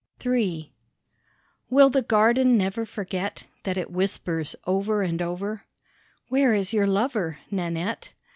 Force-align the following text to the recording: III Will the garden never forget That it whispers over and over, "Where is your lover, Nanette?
III 0.25 0.73
Will 1.69 1.91
the 1.91 2.01
garden 2.01 2.57
never 2.57 2.87
forget 2.87 3.45
That 3.65 3.77
it 3.77 3.91
whispers 3.91 4.55
over 4.65 5.03
and 5.03 5.21
over, 5.21 5.65
"Where 6.27 6.55
is 6.55 6.73
your 6.73 6.87
lover, 6.87 7.37
Nanette? 7.51 8.11